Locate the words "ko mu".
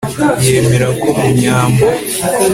1.01-1.27